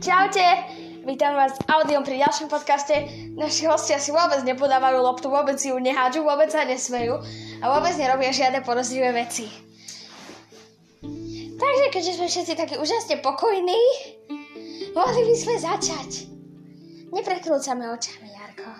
[0.00, 0.64] Čaute,
[1.04, 3.04] vítam vás audiom pri ďalšom podcaste.
[3.36, 7.20] Naši hostia si vôbec nepodávajú loptu, vôbec ju nehádžu, vôbec sa nesmejú
[7.60, 9.44] a vôbec nerobia žiadne podozrivé veci.
[11.52, 13.76] Takže keďže sme všetci takí úžasne pokojní,
[14.96, 16.32] mohli by sme začať.
[17.12, 18.72] Neprekrúcame očami, Jarko.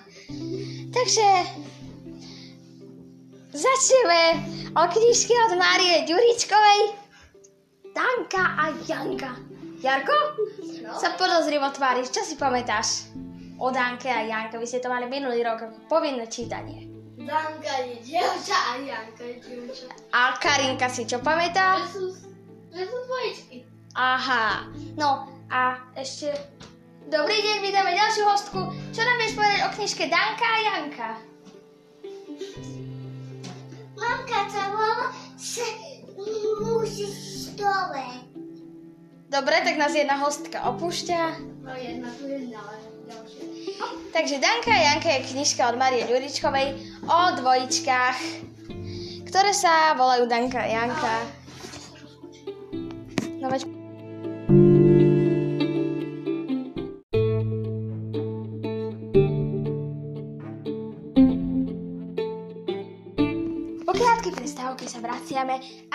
[0.89, 1.27] Takže
[3.53, 4.23] začneme
[4.73, 6.81] o knižke od Márie Ďuričkovej
[7.93, 9.50] Danka a Janka.
[9.81, 10.13] Jarko?
[10.85, 10.93] No?
[10.93, 13.09] Sa podozrivo tváriš, čo si pamätáš?
[13.57, 16.89] O Danke a Janka, vy ste to mali minulý rok ako povinné čítanie.
[17.17, 19.89] Danka je dievča a Janka je dievča.
[20.13, 21.81] A Karinka si čo pamätá?
[21.81, 22.05] Že sú,
[22.73, 23.57] že sú dvojičky.
[23.97, 24.69] Aha,
[25.01, 26.33] no a ešte...
[27.11, 28.61] Dobrý deň, vítame ďalšiu hostku.
[28.93, 31.11] Čo nám vieš povedať o knižke Danka a Janka?
[33.97, 35.69] Mamka sa musí
[37.09, 38.30] stole.
[39.31, 41.21] Dobre, tak nás jedna hostka opúšťa.
[41.63, 42.91] No jedna tu je ďalšia.
[44.11, 46.69] Takže Danka a Janka je knižka od Marie Ďuričkovej
[47.07, 48.19] o dvojičkách,
[49.31, 51.15] ktoré sa volajú Danka a Janka.
[53.39, 53.80] No veď...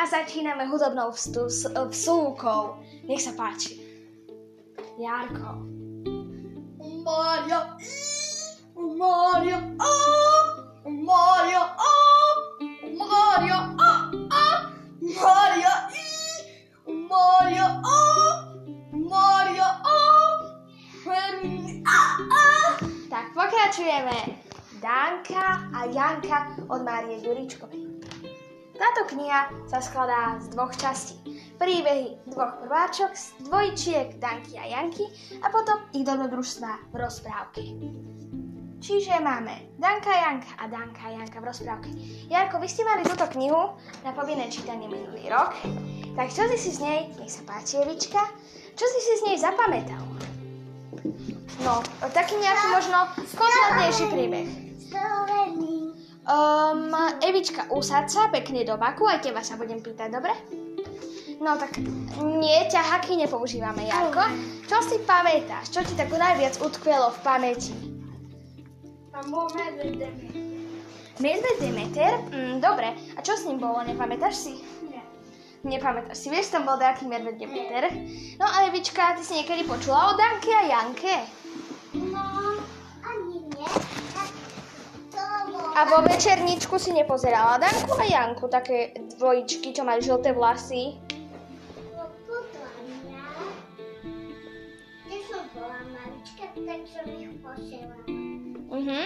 [0.05, 2.77] a začíname hudobnou vstu- s- vsúkou.
[3.09, 3.81] Nech sa páči.
[5.01, 5.65] Jarko.
[9.81, 9.89] A,
[10.85, 11.93] Maria, a,
[13.25, 13.91] Maria, a,
[14.29, 14.43] a,
[15.01, 16.05] Maria, i,
[16.85, 17.97] a, a,
[21.85, 21.97] a,
[22.29, 22.45] a.
[23.09, 24.17] Tak pokračujeme.
[24.81, 27.84] Danka a Janka od Márie Ďuričkovej.
[28.75, 31.15] Táto kniha sa skladá z dvoch častí.
[31.55, 33.15] Príbehy dvoch prváčok
[33.47, 35.07] dvojčiek Danky a Janky
[35.39, 37.63] a potom ich dobrodružstva v rozprávke.
[38.83, 41.89] Čiže máme Danka Janka a Danka Janka v rozprávke.
[42.27, 43.73] Jarko, vy ste mali túto knihu
[44.03, 45.55] na povinné čítanie minulý rok.
[46.13, 48.21] Tak čo si si z nej, nech sa páči Evička,
[48.75, 50.03] čo si si z nej zapamätal?
[51.63, 54.47] No, taký nejaký možno kompletnejší príbeh.
[54.91, 55.64] Slovený.
[56.25, 56.89] Um,
[57.21, 60.33] Evička, usáď sa pekne do vaku, aj teba sa budem pýtať, dobre?
[61.37, 61.77] No tak
[62.17, 64.25] nie, ťahaky nepoužívame, Jarko.
[64.65, 65.69] Čo si pamätáš?
[65.69, 67.77] Čo ti tak najviac utkvelo v pamäti?
[69.13, 69.53] A môj
[71.21, 72.17] medveď Demeter?
[72.33, 72.91] Mm, dobre.
[73.15, 74.53] A čo s ním bolo, nepamätáš si?
[74.83, 75.05] Nie.
[75.61, 77.87] Nepamätáš si, vieš, tam bol nejaký medved Demeter?
[78.41, 81.45] No a Evička, ty si niekedy počula o Danke a Janke?
[85.75, 90.95] A vo večerničku si nepozerala Danku a Janku, také dvojičky, čo majú žlté vlasy?
[91.91, 93.23] Podľa mňa,
[95.03, 97.03] keď som bola malička, tak som
[97.43, 98.07] posielala.
[98.71, 98.99] Mhm.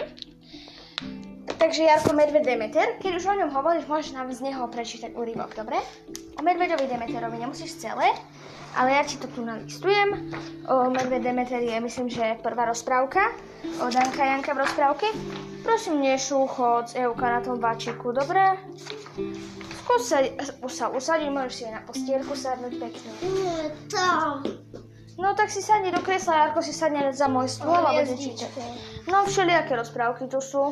[1.58, 5.58] Takže Jarko Medved Demeter, keď už o ňom hovoríš, môžeš nám z neho prečítať úryvok,
[5.58, 5.82] dobre?
[6.40, 8.16] O Medvedovi Demeterovi nemusíš celé,
[8.72, 10.32] ale ja ti to tu nalistujem.
[10.72, 13.20] O Medved Demeter je, myslím, že prvá rozprávka.
[13.84, 15.08] O Danka Janka v rozprávke.
[15.68, 18.56] Prosím, nešúchoc, Euka na tom vačiku, dobre?
[19.84, 20.24] Skús sa,
[20.72, 23.12] sa usadiť, môžeš si na postielku sadnúť pekne.
[23.20, 24.40] Nie, tam.
[25.20, 28.16] No tak si sadni do kresla, Jarko si sadne za môj stôl a bude.
[29.12, 30.72] No všelijaké rozprávky tu sú.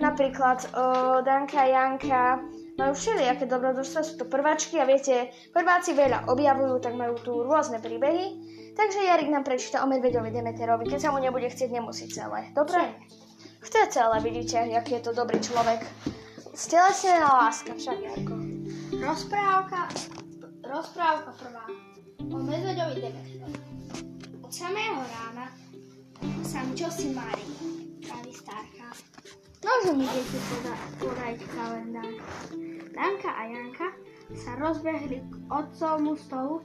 [0.00, 2.40] Napríklad uh, Danka Janka
[2.82, 7.78] majú všelijaké dobrodružstva, sú to prváčky a viete, prváci veľa objavujú, tak majú tu rôzne
[7.78, 8.58] príbehy.
[8.74, 12.50] Takže Jarik nám prečíta o Medveďovi Demeterovi, keď sa mu nebude chcieť, nemusí celé.
[12.56, 12.82] Dobre?
[13.62, 15.86] Chce celé, vidíte, aký je to dobrý človek.
[16.58, 18.34] Stelesnená láska však, Jarko.
[18.98, 19.88] Rozprávka,
[20.66, 21.64] rozprávka prvá
[22.18, 23.58] o medveďovi Demetrovi.
[24.42, 25.46] Od samého rána
[26.42, 27.46] sa mi čosi marí,
[28.02, 28.90] praví starka.
[29.62, 32.14] Môžu mi deti poda- podať kalendár.
[32.92, 33.88] Danka a Janka
[34.36, 36.60] sa rozbehli k otcovmu stolu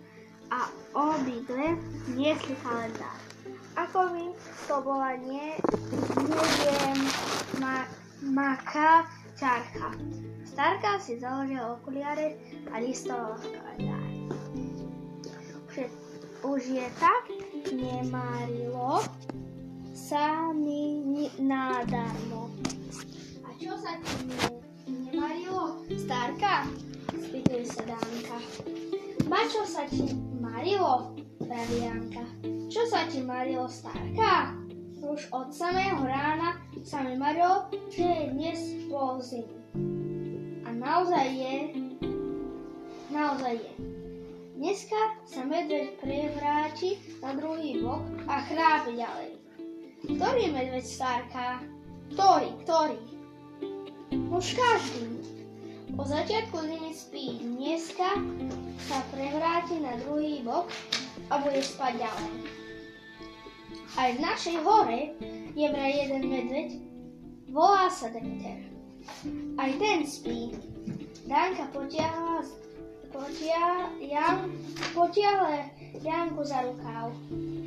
[0.51, 1.79] a obidve
[2.15, 3.19] niesli kalendár.
[3.79, 4.25] Ako by
[4.68, 5.56] to bola nie,
[6.19, 7.00] neviem,
[7.63, 7.88] ma,
[8.19, 9.07] maká
[9.39, 9.95] čarcha.
[10.44, 12.35] Starka si založila okuliare
[12.75, 14.12] a listovala kalendár.
[15.68, 15.88] Už je,
[16.44, 17.23] už je tak
[17.71, 19.00] nemarilo
[19.94, 22.51] sa mi nadarmo.
[23.44, 24.67] A čo sa ti
[25.97, 26.69] starka?
[27.09, 28.38] Spýtuje sa Dánka.
[29.25, 32.23] Ma čo sa ti marilo, praví Janka.
[32.69, 34.53] Čo sa ti marilo, starka?
[35.01, 39.57] Už od samého rána sa mi marilo, že je dnes pol zimy.
[40.63, 41.55] A naozaj je,
[43.09, 43.73] naozaj je.
[44.57, 49.38] Dneska sa medveď prevráti na druhý bok a chrápe ďalej.
[50.05, 51.61] Ktorý medveď starka?
[52.13, 52.49] Ktorý?
[52.65, 52.99] Ktorý?
[54.33, 55.17] Už každý.
[55.97, 57.41] Po začiatku zimy spí.
[57.41, 58.21] Dneska
[58.85, 60.69] sa prevráti na druhý bok
[61.33, 62.33] a bude spať ďalej.
[63.97, 65.17] Aj v našej hore
[65.57, 66.69] je vraj jeden medveď,
[67.49, 68.69] volá sa Demeter.
[69.57, 70.53] Aj ten spí.
[71.25, 72.45] Danka potiahla,
[73.09, 74.53] potia, Jan,
[74.94, 75.65] potiahla
[75.97, 77.09] Janku za rukáv.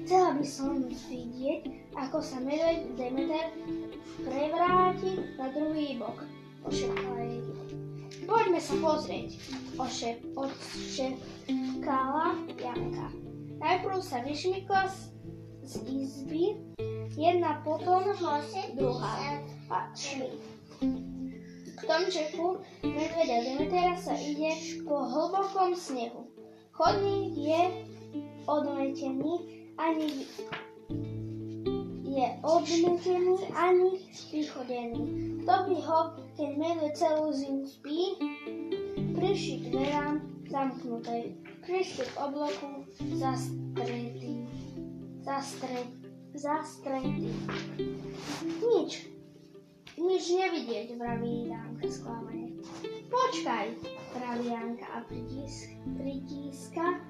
[0.06, 1.66] Chcela by som vidieť,
[1.98, 3.50] ako sa medveď Demeter
[4.22, 6.22] prevráti na druhý bok,
[6.62, 7.69] pošepkala jej.
[8.30, 9.42] Poďme sa pozrieť,
[9.74, 13.10] ošep, odšepkala Janka.
[13.58, 15.10] Najprv sa vyšmykla z,
[15.66, 16.54] z izby,
[17.18, 18.06] jedna potom
[18.78, 19.42] druhá
[19.74, 20.30] a šli.
[21.74, 24.54] V tom čeku medveďa Demetera sa ide
[24.86, 26.30] po hlbokom snehu.
[26.70, 27.62] Chodník je
[28.46, 29.34] odmetený
[29.74, 30.22] ani
[32.10, 33.90] je odmetený ani
[34.30, 35.02] vychodený.
[35.42, 36.00] Kto by ho,
[36.40, 38.16] keď medveď celú zimu spí,
[39.12, 42.88] prišli k dverám zamknutej, prišli k obloku
[43.20, 44.48] zastretý,
[45.20, 45.92] zastret,
[46.32, 47.28] zastretý.
[48.56, 49.04] Nič,
[50.00, 52.56] nič nevidieť, vraví Janka sklamane.
[53.12, 53.76] Počkaj,
[54.16, 57.04] praví Janka a pritisk, pritíska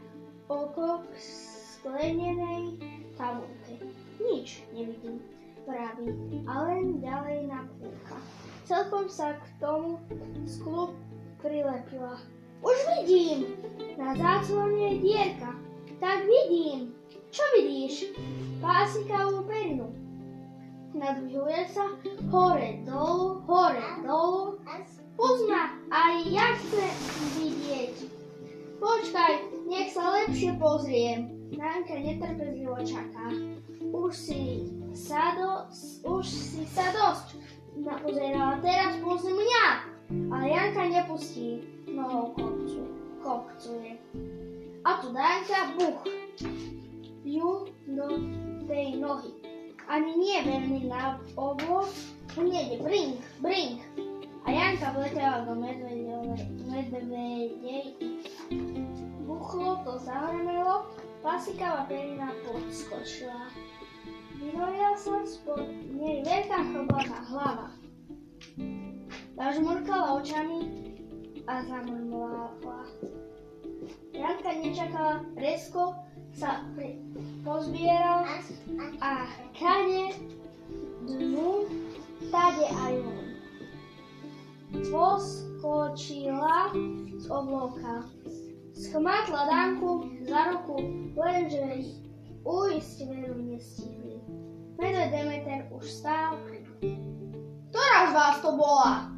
[0.50, 2.82] oko k sklenenej
[3.14, 3.78] tabulke.
[4.18, 5.22] Nič nevidím,
[5.66, 8.16] vraví a len ďalej napúka.
[8.64, 9.98] Celkom sa k tomu
[10.46, 10.94] sklu
[11.42, 12.20] prilepila.
[12.60, 13.56] Už vidím!
[13.96, 15.56] Na záclone je dierka.
[16.00, 16.92] Tak vidím.
[17.32, 18.12] Čo vidíš?
[18.60, 19.92] Pásikavú perinu.
[20.90, 21.94] Nadvihuje sa
[22.34, 24.58] hore, dolu, hore, dolu.
[25.14, 26.94] Pozma, aj ja chcem
[27.38, 27.94] vidieť.
[28.80, 29.32] Počkaj,
[29.68, 31.30] nech sa lepšie pozriem.
[31.52, 33.28] Nanka netrpezlivo čaká.
[33.92, 35.50] Už si sa, do,
[36.06, 37.38] už si sa dosť
[37.78, 39.66] napozerala, teraz pozri mňa.
[40.10, 42.90] Ale Janka nepustí, nohou kopcuje.
[43.22, 43.90] kopcuje.
[44.82, 46.02] A tu Danka buch
[47.22, 48.06] ju do
[48.66, 49.30] tej nohy.
[49.90, 51.86] Ani nie veľmi na obo,
[52.38, 53.82] hneď brink, brink.
[54.46, 55.54] A Janka vletela do
[56.66, 57.94] medvedej.
[59.26, 60.90] Buchlo to zahrmelo,
[61.22, 63.52] plasikavá perina podskočila.
[64.40, 67.68] Vynorila sa spod nej veľká chroblatá hlava.
[69.36, 70.64] Zažmurkala očami
[71.44, 72.88] a zamrmlála.
[74.16, 75.92] Janka nečakala, rezko
[76.32, 76.96] sa pri,
[77.44, 78.24] pozbieral
[79.04, 80.16] a kade
[81.04, 81.68] dnu,
[82.32, 83.26] tade aj on.
[84.88, 86.72] Poskočila
[87.20, 88.08] z oblúka.
[88.72, 90.80] Schmatla Danku za ruku,
[91.12, 91.92] lenže
[92.48, 93.99] uísť veru nestihli.
[94.80, 96.64] Medveď Demeter už stál pri
[97.68, 99.12] Ktorá z vás to bola?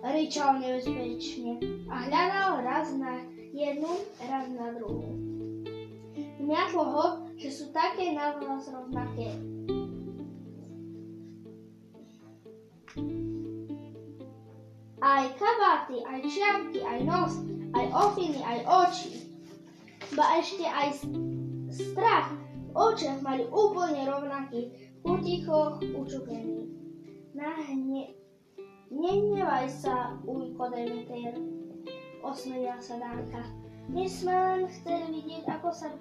[0.00, 1.60] Ričal nebezpečne
[1.92, 3.20] a hľadal raz na
[3.52, 5.20] jednu, raz na druhú.
[6.40, 7.04] Mňatlo ho,
[7.36, 9.36] že sú také na vás rovnaké.
[15.04, 17.36] Aj kabáty, aj čiapky, aj nos,
[17.76, 19.28] aj ofiny, aj oči.
[20.16, 21.04] Ba ešte aj
[21.68, 22.32] strach
[22.74, 26.68] očiach mali úplne rovnaký, v kutichoch učupený.
[27.34, 28.20] Nahne...
[28.90, 31.38] Nehnevaj sa, ujko Demeter,
[32.26, 33.46] osmedila sa Dánka.
[33.86, 35.94] My sme len chceli vidieť, ako sa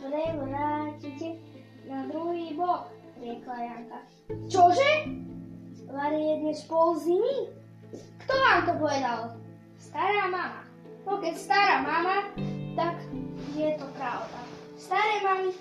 [0.00, 1.36] prevrátite
[1.84, 2.88] na druhý bok,
[3.20, 4.00] riekla Janka.
[4.48, 5.12] Čože?
[5.92, 7.52] Vary je dnes pol zimy?
[8.24, 9.20] Kto vám to povedal?
[9.76, 10.64] Stará mama.
[11.04, 12.32] No keď stará mama,
[12.80, 12.96] tak
[13.52, 14.40] je to pravda.
[14.80, 15.52] Staré mami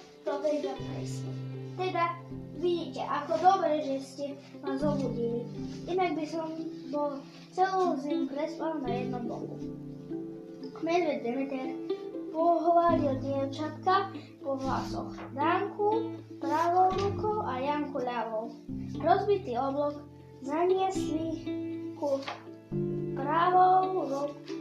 [0.50, 1.32] to vedia presne.
[1.77, 2.06] Teda
[2.58, 4.25] vidíte, ako dobre, že ste
[4.65, 5.46] ma zobudili.
[5.86, 6.50] Inak by som
[6.89, 7.22] bol
[7.53, 9.56] celú zimu prespal na jednom boku.
[10.82, 11.70] Medved Demeter
[12.34, 14.10] pohľadil dievčatka
[14.41, 15.13] po vlasoch.
[15.38, 18.50] Danku pravou rukou a Janku ľavou.
[18.98, 20.01] Rozbitý oblok
[20.41, 21.46] zaniesli
[21.94, 22.18] ku
[23.13, 24.60] pravou ruku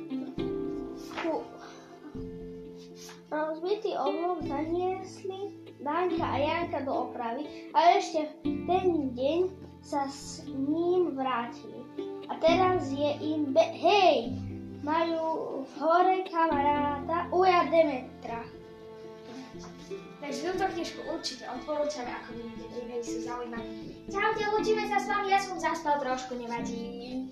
[3.29, 9.41] Rozbitý oblok zaniesli Danka a Janka do opravy a ešte v ten deň
[9.79, 11.81] sa s ním vrátili.
[12.29, 14.35] A teraz je im be- hej,
[14.83, 18.43] majú v hore kamaráta Uja Demetra.
[20.19, 23.71] Takže túto knižku určite odporúčame, ako vidíte, príbehy sú zaujímavé.
[24.11, 27.31] Čaute, učíme sa s vami, ja som zaspal trošku, nevadí.